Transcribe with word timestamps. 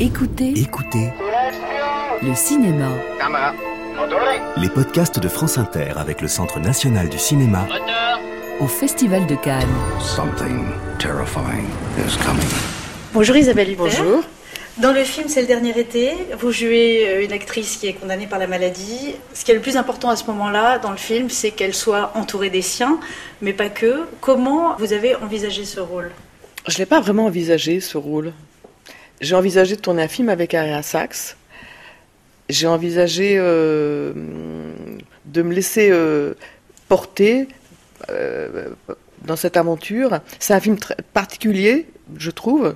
Écoutez, 0.00 0.52
Écoutez 0.56 1.12
le 2.22 2.34
cinéma. 2.34 2.88
les 4.56 4.68
podcasts 4.68 5.20
de 5.20 5.28
France 5.28 5.56
Inter 5.56 5.92
avec 5.96 6.20
le 6.20 6.26
Centre 6.26 6.58
national 6.58 7.08
du 7.08 7.18
cinéma 7.18 7.64
au 8.60 8.66
Festival 8.66 9.24
de 9.26 9.36
Cannes. 9.36 9.62
Something 10.00 10.64
terrifying 10.98 11.66
is 11.98 12.16
coming. 12.24 12.44
Bonjour 13.12 13.36
Isabelle 13.36 13.70
Huppert. 13.70 13.84
Bonjour. 13.84 14.24
Dans 14.78 14.92
le 14.92 15.04
film 15.04 15.28
C'est 15.28 15.42
le 15.42 15.46
dernier 15.46 15.78
été, 15.78 16.12
vous 16.40 16.50
jouez 16.50 17.06
euh, 17.06 17.24
une 17.24 17.32
actrice 17.32 17.76
qui 17.76 17.86
est 17.86 17.92
condamnée 17.92 18.26
par 18.26 18.40
la 18.40 18.48
maladie. 18.48 19.14
Ce 19.32 19.44
qui 19.44 19.52
est 19.52 19.54
le 19.54 19.60
plus 19.60 19.76
important 19.76 20.08
à 20.08 20.16
ce 20.16 20.24
moment-là 20.26 20.80
dans 20.80 20.90
le 20.90 20.96
film, 20.96 21.30
c'est 21.30 21.52
qu'elle 21.52 21.74
soit 21.74 22.10
entourée 22.16 22.50
des 22.50 22.62
siens, 22.62 22.98
mais 23.42 23.52
pas 23.52 23.68
que. 23.68 24.02
Comment 24.20 24.74
vous 24.76 24.92
avez 24.92 25.14
envisagé 25.14 25.64
ce 25.64 25.78
rôle? 25.78 26.10
Je 26.66 26.74
ne 26.74 26.78
l'ai 26.78 26.86
pas 26.86 27.00
vraiment 27.00 27.26
envisagé, 27.26 27.78
ce 27.78 27.96
rôle. 27.96 28.32
J'ai 29.24 29.34
envisagé 29.34 29.76
de 29.76 29.80
tourner 29.80 30.02
un 30.02 30.08
film 30.08 30.28
avec 30.28 30.52
Aria 30.52 30.82
Sachs. 30.82 31.36
J'ai 32.50 32.66
envisagé 32.66 33.36
euh, 33.38 34.12
de 35.24 35.40
me 35.40 35.54
laisser 35.54 35.88
euh, 35.90 36.34
porter 36.88 37.48
euh, 38.10 38.68
dans 39.22 39.36
cette 39.36 39.56
aventure. 39.56 40.20
C'est 40.38 40.52
un 40.52 40.60
film 40.60 40.76
très 40.76 40.96
particulier, 41.14 41.86
je 42.18 42.30
trouve, 42.30 42.74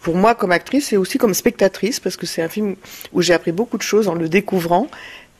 pour 0.00 0.16
moi 0.16 0.34
comme 0.34 0.50
actrice 0.50 0.94
et 0.94 0.96
aussi 0.96 1.18
comme 1.18 1.34
spectatrice, 1.34 2.00
parce 2.00 2.16
que 2.16 2.24
c'est 2.24 2.40
un 2.40 2.48
film 2.48 2.76
où 3.12 3.20
j'ai 3.20 3.34
appris 3.34 3.52
beaucoup 3.52 3.76
de 3.76 3.82
choses 3.82 4.08
en 4.08 4.14
le 4.14 4.30
découvrant. 4.30 4.88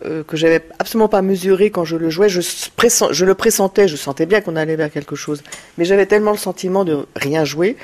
que 0.03 0.37
j'avais 0.37 0.63
absolument 0.81 1.09
pas 1.09 1.23
mesuré 1.23 1.71
quand 1.71 1.87
je 1.87 1.97
le 1.97 2.11
jouais, 2.11 2.29
je 2.29 3.25
le 3.25 3.35
pressentais, 3.35 3.89
je 3.89 3.97
sentais 3.97 4.27
bien 4.27 4.43
qu'on 4.43 4.57
allait 4.57 4.77
vers 4.77 4.91
quelque 4.91 5.17
chose, 5.17 5.43
mais 5.79 5.87
j'avais 5.87 6.05
tellement 6.05 6.33
le 6.33 6.43
sentiment 6.49 6.85
de 6.85 7.07
rien 7.17 7.47
jouer, 7.47 7.79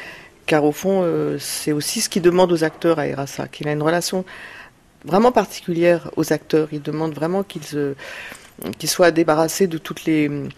car 0.49 0.65
au 0.65 0.73
fond, 0.73 1.03
euh, 1.05 1.37
c'est 1.39 1.73
aussi 1.73 2.01
ce 2.01 2.09
qu'il 2.09 2.23
demande 2.23 2.51
aux 2.51 2.65
acteurs 2.65 2.99
à 2.99 3.07
Erasa, 3.07 3.47
qu'il 3.47 3.69
a 3.69 3.73
une 3.73 3.83
relation 3.83 4.25
vraiment 5.05 5.31
particulière 5.31 6.11
aux 6.17 6.33
acteurs. 6.33 6.69
Il 6.73 6.81
demande 6.81 7.15
vraiment 7.15 7.43
qu'ils 7.43 7.63
euh, 7.75 7.95
soient 8.85 9.11
débarrassés 9.11 9.67
de 9.67 9.77
toutes 9.77 10.07
les 10.07 10.49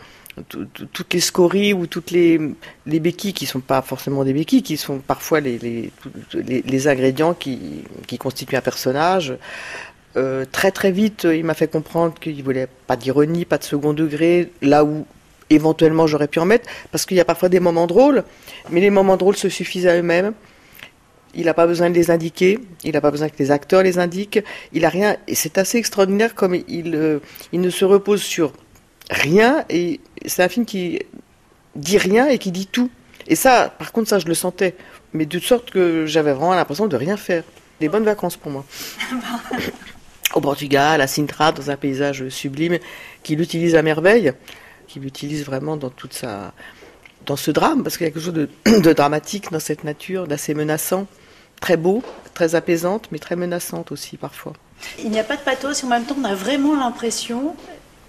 scories 1.19 1.75
ou 1.75 1.89
toutes 1.89 2.13
les, 2.13 2.41
les 2.87 3.01
béquilles 3.01 3.35
qui 3.35 3.47
sont 3.47 3.59
pas 3.59 3.83
forcément 3.83 4.25
des 4.25 4.33
béquilles, 4.33 4.63
qui 4.63 4.77
sont 4.77 4.99
parfois 4.99 5.41
les, 5.41 5.91
ingrédients 6.87 7.35
qui, 7.35 7.85
constituent 8.19 8.57
un 8.57 8.63
personnage. 8.63 9.35
Euh, 10.17 10.45
très 10.51 10.71
très 10.71 10.93
vite, 10.93 11.25
il 11.25 11.45
m'a 11.45 11.55
fait 11.55 11.69
comprendre 11.69 12.15
qu'il 12.21 12.41
voulait 12.45 12.69
pas 12.87 12.97
d'ironie, 12.97 13.45
pas 13.45 13.59
de 13.59 13.65
second 13.65 13.93
degré, 13.93 14.53
là 14.63 14.85
où 14.85 15.05
éventuellement 15.51 16.07
j'aurais 16.07 16.29
pu 16.29 16.39
en 16.39 16.47
mettre, 16.47 16.69
parce 16.91 17.05
qu'il 17.05 17.17
y 17.17 17.21
a 17.21 17.25
parfois 17.25 17.49
des 17.49 17.61
moments 17.61 17.87
drôles, 17.87 18.25
mais 18.71 18.81
les 18.81 18.91
moments 18.91 19.17
drôles 19.17 19.37
se 19.37 19.49
suffisent 19.49 19.87
à 19.87 19.97
eux-mêmes. 19.97 20.33
Il 21.35 21.45
n'a 21.45 21.55
pas 21.55 21.67
besoin 21.67 21.91
de 21.91 21.95
les 21.95 22.11
indiquer, 22.11 22.59
il 22.83 22.93
n'a 22.93 23.01
pas 23.01 23.11
besoin 23.11 23.29
que 23.29 23.39
les 23.39 23.51
acteurs 23.51 23.83
les 23.83 23.99
indiquent, 23.99 24.41
il 24.73 24.85
a 24.85 24.89
rien, 24.89 25.17
et 25.29 25.35
c'est 25.35 25.59
assez 25.59 25.79
extraordinaire 25.79 26.35
comme 26.35 26.55
il, 26.55 26.95
euh, 26.95 27.21
il 27.53 27.61
ne 27.61 27.71
se 27.71 27.85
repose 27.85 28.23
sur 28.23 28.53
rien, 29.11 29.65
et 29.69 30.01
c'est 30.27 30.43
un 30.43 30.49
film 30.49 30.67
qui 30.67 31.01
dit 31.77 31.99
rien 31.99 32.29
et 32.29 32.39
qui 32.39 32.51
dit 32.51 32.67
tout. 32.67 32.91
Et 33.27 33.37
ça, 33.37 33.73
par 33.79 33.93
contre, 33.93 34.09
ça 34.09 34.19
je 34.19 34.27
le 34.27 34.35
sentais, 34.35 34.75
mais 35.13 35.27
de 35.27 35.39
sorte 35.39 35.71
que 35.71 36.07
j'avais 36.07 36.33
vraiment 36.33 36.55
l'impression 36.55 36.87
de 36.87 36.97
rien 36.97 37.17
faire. 37.17 37.45
Des 37.81 37.89
bonnes 37.89 38.05
vacances 38.05 38.37
pour 38.37 38.51
moi. 38.51 38.65
Au 40.35 40.41
Portugal, 40.41 41.01
à 41.01 41.07
Sintra, 41.07 41.51
dans 41.51 41.71
un 41.71 41.77
paysage 41.77 42.29
sublime, 42.29 42.79
qu'il 43.23 43.41
utilise 43.41 43.75
à 43.75 43.83
merveille, 43.83 44.33
qu'il 44.91 45.05
utilise 45.07 45.45
vraiment 45.45 45.77
dans 45.77 45.91
toute 45.91 46.13
sa, 46.13 46.53
dans 47.27 47.37
ce 47.37 47.51
drame, 47.51 47.83
parce 47.83 47.97
qu'il 47.97 48.07
y 48.07 48.11
a 48.11 48.13
quelque 48.13 48.23
chose 48.25 48.35
de, 48.35 48.49
de 48.81 48.93
dramatique 48.93 49.51
dans 49.53 49.61
cette 49.61 49.85
nature, 49.85 50.27
d'assez 50.27 50.55
menaçant, 50.55 51.07
très 51.61 51.77
beau, 51.77 52.03
très 52.35 52.55
apaisante, 52.55 53.09
mais 53.13 53.19
très 53.19 53.37
menaçante 53.37 53.93
aussi 53.93 54.17
parfois. 54.17 54.55
Il 54.99 55.11
n'y 55.11 55.21
a 55.21 55.25
pas 55.25 55.37
de 55.37 55.43
pathos 55.43 55.83
et 55.83 55.87
en 55.87 55.91
même 55.91 56.05
temps 56.05 56.17
on 56.21 56.25
a 56.25 56.35
vraiment 56.35 56.75
l'impression 56.75 57.55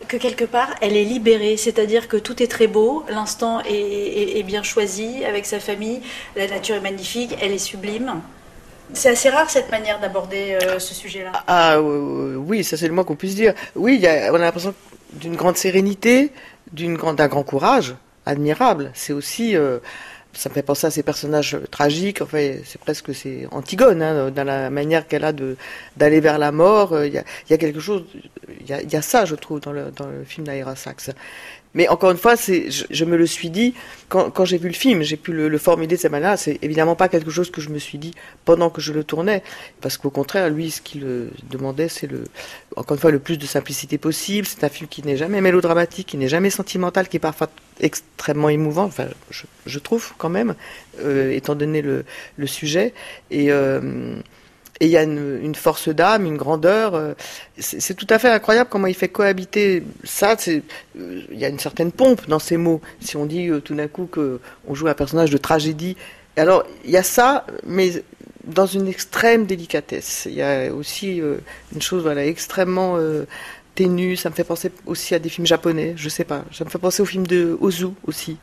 que 0.08 0.18
quelque 0.18 0.46
part 0.46 0.70
elle 0.82 0.96
est 0.98 1.04
libérée, 1.04 1.58
c'est-à-dire 1.58 2.08
que 2.08 2.18
tout 2.18 2.42
est 2.42 2.48
très 2.48 2.68
beau, 2.68 3.06
l'instant 3.10 3.62
est, 3.62 3.74
est- 3.74 4.40
est 4.40 4.44
bien 4.44 4.64
choisi 4.64 5.24
avec 5.26 5.46
sa 5.46 5.60
famille, 5.60 6.02
la 6.36 6.48
nature 6.48 6.76
est 6.76 6.82
magnifique, 6.82 7.36
elle 7.42 7.52
est 7.52 7.58
sublime. 7.60 8.14
C'est 8.94 9.10
assez 9.10 9.30
rare 9.30 9.50
cette 9.50 9.70
manière 9.72 10.00
d'aborder 10.02 10.58
euh, 10.64 10.80
ce 10.80 10.94
sujet-là. 10.94 11.32
Ah 11.48 11.76
euh, 11.76 12.36
oui, 12.36 12.64
ça 12.64 12.76
c'est 12.78 12.88
le 12.88 12.94
moins 12.94 13.04
qu'on 13.06 13.16
puisse 13.16 13.36
dire. 13.36 13.54
Oui, 13.76 13.96
il 13.96 14.02
y 14.02 14.08
a, 14.08 14.32
on 14.34 14.36
a 14.36 14.40
l'impression 14.40 14.74
d'une 15.14 15.36
grande 15.36 15.58
sérénité, 15.58 16.32
d'un 16.74 17.28
grand 17.28 17.44
courage, 17.44 17.96
admirable. 18.26 18.92
C'est 18.94 19.14
aussi, 19.14 19.56
euh, 19.56 19.80
ça 20.34 20.50
me 20.50 20.54
fait 20.54 20.62
penser 20.62 20.88
à 20.88 20.92
ces 20.92 21.04
personnages 21.04 21.58
tragiques. 21.70 22.22
Enfin, 22.22 22.56
c'est 22.66 22.80
presque 22.80 23.14
c'est 23.14 23.48
Antigone 23.52 24.02
hein, 24.02 24.32
dans 24.32 24.44
la 24.44 24.70
manière 24.70 25.08
qu'elle 25.08 25.26
a 25.26 25.34
de 25.34 25.58
d'aller 25.98 26.20
vers 26.20 26.38
la 26.38 26.52
mort. 26.52 26.94
Euh, 26.94 27.08
Il 27.08 27.14
y 27.14 27.54
a, 27.54 27.58
quelque 27.58 27.80
chose, 27.80 28.04
y 28.68 28.74
a, 28.74 28.82
y 28.82 28.96
a 28.96 29.02
ça, 29.02 29.26
je 29.26 29.36
trouve, 29.36 29.60
dans 29.60 29.72
le 29.72 29.92
film 30.26 30.46
d'Aira 30.46 30.76
Sachs. 30.76 31.12
Mais 31.74 31.88
encore 31.88 32.12
une 32.12 32.18
fois, 32.18 32.36
je, 32.36 33.06
me 33.06 33.16
le 33.16 33.26
suis 33.26 33.50
dit 33.50 33.74
quand, 34.10 34.44
j'ai 34.44 34.58
vu 34.58 34.68
le 34.68 34.74
film, 34.74 35.04
j'ai 35.04 35.16
pu 35.16 35.32
le, 35.32 35.48
le 35.48 35.58
formuler 35.58 35.96
de 35.96 36.02
cette 36.02 36.12
manière. 36.12 36.38
C'est 36.38 36.60
évidemment 36.62 36.96
pas 36.96 37.08
quelque 37.08 37.32
chose 37.32 37.50
que 37.50 37.62
je 37.62 37.70
me 37.70 37.80
suis 37.80 37.98
dit 37.98 38.14
pendant 38.44 38.70
que 38.70 38.82
je 38.82 38.92
le 38.92 39.06
tournais, 39.06 39.42
parce 39.80 39.98
qu'au 39.98 40.10
contraire, 40.10 40.50
lui, 40.50 40.72
ce 40.72 40.82
qu'il 40.82 41.04
euh, 41.06 41.30
demandait, 41.50 41.88
c'est 41.88 42.08
le, 42.08 42.26
encore 42.76 42.96
une 42.96 43.02
fois, 43.02 43.12
le 43.12 43.20
plus 43.20 43.38
de 43.38 43.46
simplicité 43.46 43.98
possible. 43.98 44.46
C'est 44.48 44.66
un 44.66 44.70
film 44.70 44.90
qui 44.90 45.02
n'est 45.04 45.16
jamais 45.16 45.40
mélodramatique, 45.40 46.08
qui 46.08 46.18
n'est 46.18 46.28
jamais 46.28 46.50
sentimental, 46.50 47.08
qui 47.08 47.18
est 47.18 47.22
parfois 47.22 47.50
extrêmement 47.80 48.50
émouvant. 48.50 48.84
Enfin, 48.84 49.08
je, 49.66 49.80
trouve 49.80 50.12
quand 50.18 50.30
même, 50.30 50.56
euh, 51.00 51.32
étant 51.32 51.56
donné 51.56 51.82
le, 51.82 52.04
le 52.36 52.48
sujet. 52.48 52.94
Et 53.30 53.50
euh, 53.50 54.20
et 54.82 54.86
il 54.86 54.92
y 54.92 54.98
a 54.98 55.04
une, 55.04 55.54
force 55.54 55.90
d'âme, 55.90 56.26
une 56.26 56.38
grandeur. 56.38 56.96
euh, 56.96 57.14
C'est 57.60 57.94
tout 57.94 58.08
à 58.10 58.18
fait 58.18 58.30
incroyable 58.30 58.68
comment 58.70 58.88
il 58.88 58.96
fait 58.96 59.10
cohabiter 59.10 59.84
ça. 60.04 60.36
euh, 60.48 60.62
Il 61.32 61.40
y 61.40 61.46
a 61.46 61.50
une 61.50 61.60
certaine 61.60 61.92
pompe 61.92 62.28
dans 62.28 62.40
ces 62.40 62.58
mots. 62.58 62.82
Si 63.00 63.16
on 63.16 63.28
dit 63.28 63.48
euh, 63.50 63.60
tout 63.60 63.76
d'un 63.76 63.88
coup 63.88 64.10
qu'on 64.12 64.74
joue 64.74 64.88
un 64.88 64.96
personnage 64.96 65.30
de 65.30 65.38
tragédie, 65.38 65.98
alors 66.36 66.66
il 66.84 66.90
y 66.90 66.98
a 66.98 67.04
ça, 67.04 67.46
mais 67.64 68.04
dans 68.44 68.66
une 68.66 68.88
extrême 68.88 69.46
délicatesse. 69.46 70.24
Il 70.26 70.34
y 70.34 70.42
a 70.42 70.74
aussi 70.74 71.22
une 71.74 71.82
chose 71.82 72.02
voilà 72.02 72.26
extrêmement 72.26 72.98
ténue. 73.76 74.16
Ça 74.16 74.30
me 74.32 74.36
fait 74.36 74.44
penser 74.44 74.72
aussi 74.88 75.14
à 75.14 75.20
des 75.20 75.30
films 75.30 75.46
japonais. 75.46 75.94
Je 75.96 76.10
sais 76.10 76.24
pas. 76.24 76.44
Ça 76.52 76.66
me 76.66 76.70
fait 76.72 76.80
penser 76.80 77.04
au 77.04 77.06
film 77.06 77.28
de 77.28 77.56
Ozu 77.62 77.90
aussi. 78.08 78.38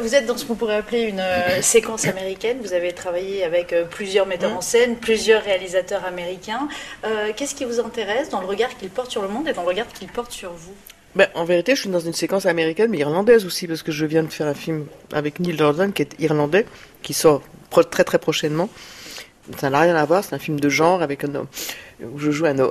Vous 0.00 0.14
êtes 0.14 0.26
dans 0.26 0.36
ce 0.36 0.44
qu'on 0.44 0.54
pourrait 0.54 0.76
appeler 0.76 1.02
une 1.02 1.20
euh, 1.20 1.60
séquence 1.62 2.06
américaine. 2.06 2.58
Vous 2.62 2.72
avez 2.72 2.92
travaillé 2.92 3.44
avec 3.44 3.72
euh, 3.72 3.84
plusieurs 3.84 4.26
metteurs 4.26 4.52
en 4.52 4.60
scène, 4.60 4.96
plusieurs 4.96 5.42
réalisateurs 5.42 6.04
américains. 6.04 6.68
Euh, 7.04 7.32
Qu'est-ce 7.36 7.54
qui 7.54 7.64
vous 7.64 7.80
intéresse 7.80 8.28
dans 8.30 8.40
le 8.40 8.46
regard 8.46 8.76
qu'ils 8.76 8.90
portent 8.90 9.10
sur 9.10 9.22
le 9.22 9.28
monde 9.28 9.48
et 9.48 9.52
dans 9.52 9.62
le 9.62 9.68
regard 9.68 9.86
qu'ils 9.88 10.08
portent 10.08 10.32
sur 10.32 10.52
vous? 10.52 10.74
Ben, 11.14 11.28
en 11.34 11.44
vérité, 11.44 11.74
je 11.74 11.82
suis 11.82 11.90
dans 11.90 12.00
une 12.00 12.14
séquence 12.14 12.46
américaine, 12.46 12.90
mais 12.90 12.98
irlandaise 12.98 13.44
aussi, 13.44 13.66
parce 13.66 13.82
que 13.82 13.92
je 13.92 14.06
viens 14.06 14.22
de 14.22 14.32
faire 14.32 14.46
un 14.46 14.54
film 14.54 14.86
avec 15.12 15.40
Neil 15.40 15.56
Jordan, 15.58 15.92
qui 15.92 16.02
est 16.02 16.14
irlandais, 16.18 16.64
qui 17.02 17.12
sort 17.12 17.42
très 17.90 18.04
très 18.04 18.18
prochainement. 18.18 18.70
Ça 19.58 19.68
n'a 19.70 19.80
rien 19.80 19.94
à 19.96 20.04
voir, 20.06 20.24
c'est 20.24 20.34
un 20.34 20.38
film 20.38 20.58
de 20.58 20.68
genre 20.70 21.02
avec 21.02 21.24
un, 21.24 21.46
où 22.02 22.18
je 22.18 22.30
joue 22.30 22.46
un, 22.46 22.58
un- 22.58 22.68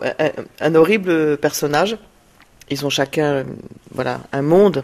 un 0.59 0.75
horrible 0.75 1.37
personnage. 1.37 1.97
Ils 2.69 2.85
ont 2.85 2.89
chacun, 2.89 3.25
euh, 3.25 3.43
voilà, 3.93 4.21
un 4.31 4.41
monde 4.41 4.83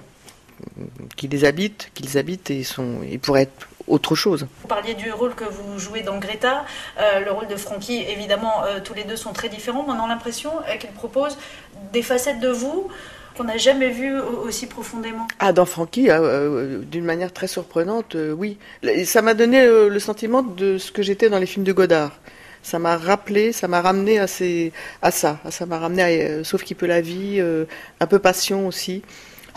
qui 1.15 1.27
les 1.27 1.45
habite, 1.45 1.89
qu'ils 1.93 2.17
habitent, 2.17 2.49
et 2.51 2.57
ils 2.59 2.65
sont, 2.65 2.99
ils 3.09 3.19
pourraient 3.19 3.43
être 3.43 3.67
autre 3.87 4.15
chose. 4.15 4.47
Vous 4.61 4.67
parliez 4.67 4.95
du 4.95 5.11
rôle 5.11 5.33
que 5.33 5.45
vous 5.45 5.79
jouez 5.79 6.01
dans 6.01 6.17
Greta, 6.17 6.65
euh, 6.99 7.21
le 7.23 7.31
rôle 7.31 7.47
de 7.47 7.55
Frankie. 7.55 8.03
Évidemment, 8.09 8.63
euh, 8.65 8.79
tous 8.83 8.93
les 8.93 9.03
deux 9.05 9.15
sont 9.15 9.31
très 9.33 9.47
différents, 9.49 9.83
mais 9.87 9.93
on 9.93 10.03
a 10.03 10.07
l'impression 10.07 10.51
euh, 10.67 10.75
qu'il 10.75 10.89
propose 10.91 11.37
des 11.93 12.01
facettes 12.01 12.39
de 12.41 12.49
vous 12.49 12.89
qu'on 13.37 13.45
n'a 13.45 13.57
jamais 13.57 13.89
vues 13.89 14.19
au- 14.19 14.47
aussi 14.47 14.65
profondément. 14.65 15.27
Ah, 15.39 15.53
dans 15.53 15.65
Frankie, 15.65 16.09
euh, 16.09 16.79
d'une 16.79 17.05
manière 17.05 17.31
très 17.31 17.47
surprenante, 17.47 18.15
oui. 18.35 18.57
Ça 19.05 19.21
m'a 19.21 19.33
donné 19.35 19.65
le 19.65 19.99
sentiment 19.99 20.41
de 20.41 20.77
ce 20.79 20.91
que 20.91 21.01
j'étais 21.03 21.29
dans 21.29 21.37
les 21.39 21.45
films 21.45 21.63
de 21.63 21.71
Godard. 21.71 22.11
Ça 22.63 22.79
m'a 22.79 22.97
rappelé, 22.97 23.53
ça 23.53 23.67
m'a 23.69 23.79
ramené 23.81 24.19
à, 24.19 24.25
ces, 24.27 24.73
à 25.01 25.11
ça. 25.11 25.39
Ça 25.51 25.65
m'a 25.67 25.77
ramené 25.77 26.01
à 26.39 26.43
Sauf 26.43 26.63
qui 26.63 26.73
peut 26.75 26.87
la 26.87 26.99
vie, 26.99 27.39
un 27.99 28.07
peu 28.07 28.17
passion 28.19 28.67
aussi. 28.67 29.03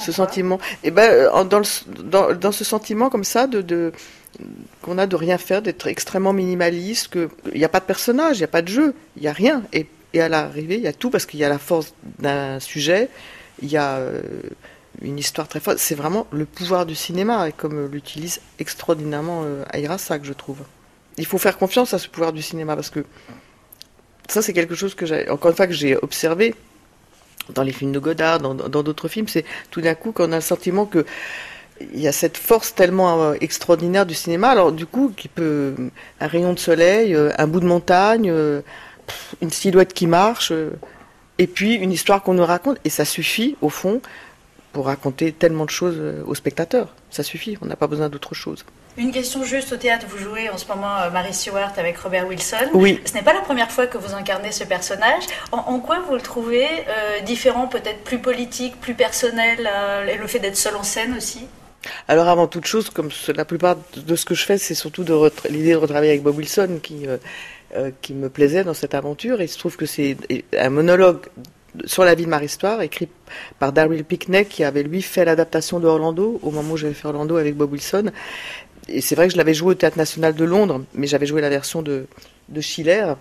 Ce 0.01 0.13
sentiment. 0.13 0.59
Et 0.83 0.91
ben, 0.91 1.11
euh, 1.11 1.45
dans, 1.45 2.35
dans, 2.35 2.53
ce 2.53 2.65
sentiment 2.65 3.11
comme 3.11 3.25
ça 3.25 3.47
de, 3.47 3.63
de 3.63 3.93
qu'on 4.83 4.99
a 4.99 5.07
de 5.07 5.17
rien 5.17 5.39
faire, 5.39 5.63
d'être 5.63 5.87
extrêmement 5.87 6.33
minimaliste, 6.33 7.09
que 7.09 7.29
il 7.53 7.59
n'y 7.59 7.65
a 7.65 7.69
pas 7.69 7.81
de 7.81 7.85
personnage, 7.85 8.37
il 8.37 8.41
n'y 8.41 8.45
a 8.45 8.49
pas 8.49 8.63
de 8.63 8.69
jeu, 8.69 8.95
il 9.17 9.23
n'y 9.23 9.29
a 9.29 9.33
rien. 9.33 9.63
Et, 9.73 9.87
et 10.15 10.21
à 10.21 10.29
l'arrivée, 10.29 10.77
il 10.77 10.83
y 10.83 10.89
a 10.89 10.93
tout 10.93 11.11
parce 11.11 11.27
qu'il 11.27 11.41
y 11.41 11.45
a 11.45 11.49
la 11.49 11.59
force 11.59 11.95
d'un 12.19 12.61
sujet, 12.61 13.09
il 13.63 13.71
y 13.71 13.77
a 13.77 13.97
euh, 13.97 14.23
une 15.03 15.19
histoire 15.19 15.49
très 15.49 15.61
forte. 15.61 15.79
C'est 15.79 15.95
vraiment 15.95 16.27
le 16.33 16.45
pouvoir 16.45 16.87
du 16.87 16.95
cinéma, 16.95 17.49
et 17.49 17.53
comme 17.53 17.87
l'utilise 17.87 18.41
extraordinairement 18.59 19.43
euh, 19.45 19.65
Aira 19.73 19.99
Sack, 19.99 20.25
je 20.25 20.33
trouve. 20.33 20.59
Il 21.19 21.27
faut 21.27 21.39
faire 21.39 21.59
confiance 21.59 21.93
à 21.93 21.99
ce 21.99 22.09
pouvoir 22.09 22.33
du 22.33 22.43
cinéma 22.43 22.75
parce 22.75 22.91
que 22.91 23.05
ça, 24.29 24.43
c'est 24.43 24.53
quelque 24.53 24.75
chose 24.75 24.95
que 24.95 25.07
j'ai, 25.07 25.29
encore 25.29 25.51
une 25.51 25.57
fois, 25.57 25.67
que 25.67 25.73
j'ai 25.73 25.97
observé 25.97 26.55
dans 27.55 27.63
les 27.63 27.73
films 27.73 27.93
de 27.93 27.99
Godard, 27.99 28.39
dans 28.41 28.83
d'autres 28.83 29.09
films. 29.09 29.29
C'est 29.29 29.45
tout 29.71 29.81
d'un 29.81 29.95
coup 29.95 30.13
qu'on 30.13 30.33
a 30.33 30.37
le 30.37 30.41
sentiment 30.41 30.87
que 30.87 31.05
il 31.95 32.01
y 32.01 32.09
a 32.09 32.13
cette 32.13 32.37
force 32.37 32.75
tellement 32.75 33.23
euh, 33.23 33.35
extraordinaire 33.41 34.07
du 34.07 34.15
cinéma. 34.15 34.49
Alors 34.49 34.73
du 34.73 34.87
coup, 34.87 35.13
qui 35.17 35.29
peut 35.29 35.75
un 36.21 36.27
rayon 36.27 36.53
de 36.53 36.59
soleil, 36.59 37.15
euh, 37.15 37.31
un 37.39 37.47
bout 37.47 37.61
de 37.61 37.67
montagne, 37.67 38.31
euh, 38.31 38.61
une 39.41 39.51
silhouette 39.51 39.93
qui 39.93 40.07
marche, 40.07 40.53
et 41.39 41.47
puis 41.47 41.75
une 41.75 41.93
histoire 41.93 42.23
qu'on 42.23 42.35
nous 42.35 42.45
raconte, 42.45 42.79
et 42.85 42.91
ça 42.91 43.05
suffit 43.05 43.57
au 43.61 43.69
fond 43.69 44.01
pour 44.73 44.87
raconter 44.87 45.33
tellement 45.33 45.65
de 45.65 45.71
choses 45.71 46.01
aux 46.27 46.35
spectateurs. 46.35 46.95
Ça 47.11 47.23
suffit, 47.23 47.59
on 47.61 47.67
n'a 47.67 47.77
pas 47.77 47.87
besoin 47.87 48.09
d'autre 48.09 48.35
chose. 48.35 48.65
Une 48.97 49.13
question 49.13 49.45
juste 49.45 49.73
au 49.73 49.77
théâtre, 49.77 50.07
vous 50.09 50.19
jouez 50.19 50.51
en 50.51 50.59
ce 50.59 50.67
moment 50.67 51.11
Marie 51.13 51.33
Stewart 51.33 51.73
avec 51.77 51.99
Robert 51.99 52.27
Wilson. 52.27 52.69
Oui. 52.75 53.01
Ce 53.05 53.15
n'est 53.15 53.23
pas 53.23 53.33
la 53.33 53.41
première 53.41 53.71
fois 53.71 53.87
que 53.87 53.99
vous 53.99 54.15
incarnez 54.15 54.53
ce 54.53 54.65
personnage. 54.65 55.25
En, 55.53 55.79
quoi 55.79 56.01
vous 56.01 56.15
le 56.15 56.21
trouvez 56.21 56.67
différent, 57.25 57.69
peut-être 57.69 58.03
plus 58.05 58.19
politique, 58.19 58.81
plus 58.81 58.95
personnel, 58.95 59.71
et 60.09 60.17
le 60.17 60.27
fait 60.27 60.41
d'être 60.41 60.57
seul 60.57 60.77
en 60.77 60.83
scène 60.83 61.17
aussi? 61.17 61.47
Alors 62.09 62.29
avant 62.29 62.47
toute 62.47 62.67
chose, 62.67 62.91
comme 62.91 63.11
la 63.35 63.45
plupart 63.45 63.77
de 63.97 64.17
ce 64.17 64.25
que 64.25 64.35
je 64.35 64.45
fais, 64.45 64.59
c'est 64.59 64.75
surtout 64.75 65.05
l'idée 65.49 65.73
de 65.73 65.77
retravailler 65.77 66.11
avec 66.11 66.23
Bob 66.23 66.37
Wilson 66.37 66.79
qui, 66.83 67.07
euh, 67.07 67.17
euh, 67.75 67.91
qui 68.03 68.13
me 68.13 68.29
plaisait 68.29 68.65
dans 68.65 68.75
cette 68.75 68.95
aventure. 68.95 69.41
Et 69.41 69.45
il 69.45 69.49
se 69.49 69.59
trouve 69.59 69.77
que 69.77 69.87
c'est 69.87 70.17
un 70.57 70.71
monologue 70.71 71.21
sur 71.85 72.05
la 72.05 72.15
vie 72.15 72.25
de 72.25 72.31
Marie-Histoire, 72.31 72.83
écrit 72.83 73.09
par 73.59 73.73
Daryl 73.73 74.05
Pickney, 74.05 74.45
qui 74.45 74.65
avait 74.65 74.83
lui 74.83 75.03
fait 75.03 75.25
l'adaptation 75.25 75.81
de 75.81 75.87
Orlando, 75.87 76.39
au 76.43 76.51
moment 76.51 76.75
où 76.75 76.77
j'avais 76.77 76.95
fait 76.95 77.09
Orlando 77.09 77.37
avec 77.37 77.57
Bob 77.57 77.73
Wilson. 77.73 78.11
Et 78.89 79.01
c'est 79.01 79.15
vrai 79.15 79.29
que 79.29 79.33
je 79.33 79.39
l'avais 79.39 79.55
joué 79.55 79.73
au 79.73 79.75
Théâtre 79.75 79.99
National 79.99 80.35
de 80.35 80.45
Londres, 80.45 80.85
mais 80.95 81.07
j'avais 81.07 81.27
joué 81.27 81.41
la 81.41 81.51
version 81.51 81.83
de, 81.83 82.07
de 82.49 82.61
Schiller 82.61 83.15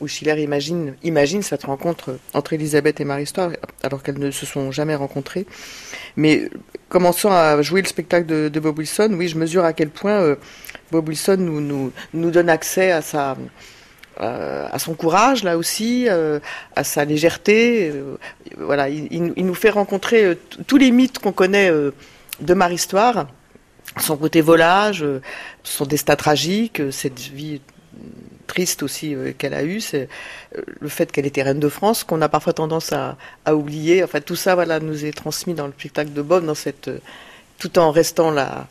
où 0.00 0.08
Schiller 0.08 0.42
imagine, 0.42 0.94
imagine 1.02 1.42
cette 1.42 1.64
rencontre 1.64 2.18
entre 2.32 2.52
Elisabeth 2.54 3.00
et 3.00 3.04
Marie-Histoire, 3.04 3.50
alors 3.82 4.02
qu'elles 4.02 4.18
ne 4.18 4.30
se 4.30 4.46
sont 4.46 4.70
jamais 4.72 4.94
rencontrées. 4.94 5.46
Mais 6.16 6.48
commençant 6.88 7.32
à 7.32 7.60
jouer 7.62 7.82
le 7.82 7.86
spectacle 7.88 8.26
de, 8.26 8.60
Bob 8.60 8.78
Wilson, 8.78 9.14
oui, 9.16 9.28
je 9.28 9.36
mesure 9.36 9.64
à 9.64 9.72
quel 9.72 9.90
point 9.90 10.20
euh, 10.20 10.36
Bob 10.90 11.08
Wilson 11.08 11.36
nous, 11.38 11.60
nous, 11.60 11.92
nous, 12.14 12.30
donne 12.30 12.48
accès 12.48 12.90
à 12.90 13.02
sa 13.02 13.36
euh, 14.20 14.66
à 14.70 14.78
son 14.78 14.94
courage 14.94 15.44
là 15.44 15.56
aussi, 15.56 16.06
euh, 16.08 16.40
à 16.76 16.84
sa 16.84 17.04
légèreté. 17.04 17.92
voilà, 18.58 18.88
il, 18.88 19.32
nous 19.36 19.54
fait 19.54 19.70
rencontrer 19.70 20.36
tous 20.66 20.76
les 20.76 20.90
mythes 20.90 21.18
qu'on 21.18 21.32
connaît 21.32 21.70
de 21.70 22.54
Marie-Histoire, 22.54 23.26
son 23.98 24.16
côté 24.16 24.40
volage, 24.40 25.04
son 25.62 25.84
destin 25.84 26.16
tragique, 26.16 26.82
cette 26.90 27.18
vie 27.18 27.60
triste 28.50 28.82
aussi 28.82 29.14
euh, 29.14 29.32
qu'elle 29.36 29.54
a 29.54 29.62
eu, 29.62 29.80
c'est 29.80 30.08
euh, 30.56 30.62
le 30.80 30.88
fait 30.88 31.12
qu'elle 31.12 31.26
était 31.26 31.42
reine 31.42 31.60
de 31.60 31.68
France, 31.68 32.02
qu'on 32.02 32.20
a 32.20 32.28
parfois 32.28 32.52
tendance 32.52 32.92
à, 32.92 33.16
oublier. 33.54 34.02
Enfin, 34.02 34.20
tout 34.20 34.34
ça, 34.34 34.56
voilà, 34.56 34.80
nous 34.80 35.04
est 35.04 35.16
transmis 35.16 35.54
dans 35.54 35.66
le 35.66 35.72
spectacle 35.72 36.12
de 36.12 36.22
Bob, 36.22 36.44
dans 36.44 36.56
cette, 36.56 36.88
euh, 36.88 36.98
tout 37.58 37.78
en 37.78 37.92
restant 37.92 38.32
la, 38.32 38.66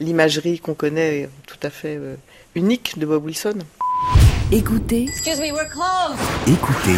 l'imagerie 0.00 0.58
qu'on 0.58 0.74
connaît 0.74 1.28
tout 1.46 1.58
à 1.62 1.70
fait 1.70 1.98
unique 2.54 2.98
de 2.98 3.06
Bob 3.06 3.24
Wilson. 3.24 3.58
Écoutez. 4.50 5.04
Excuse 5.04 5.40
me, 5.40 5.52
we're 5.52 5.68
closed. 5.68 6.18
Écoutez. 6.46 6.96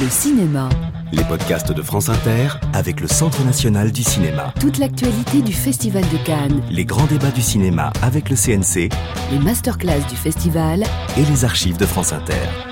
Le 0.00 0.08
cinéma. 0.08 0.68
Les 1.10 1.24
podcasts 1.24 1.72
de 1.72 1.82
France 1.82 2.08
Inter 2.08 2.46
avec 2.74 3.00
le 3.00 3.08
Centre 3.08 3.42
national 3.44 3.90
du 3.90 4.04
cinéma. 4.04 4.54
Toute 4.60 4.78
l'actualité 4.78 5.42
du 5.42 5.52
Festival 5.52 6.04
de 6.04 6.24
Cannes. 6.24 6.62
Les 6.70 6.84
grands 6.84 7.06
débats 7.06 7.32
du 7.32 7.42
cinéma 7.42 7.92
avec 8.02 8.30
le 8.30 8.36
CNC. 8.36 8.88
Les 9.32 9.38
masterclass 9.40 10.06
du 10.08 10.14
festival. 10.14 10.84
Et 11.16 11.24
les 11.24 11.44
archives 11.44 11.76
de 11.76 11.86
France 11.86 12.12
Inter. 12.12 12.65